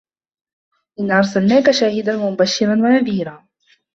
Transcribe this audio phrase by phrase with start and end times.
[0.99, 3.47] إِنّا أَرسَلناكَ شاهِدًا وَمُبَشِّرًا وَنَذيرًا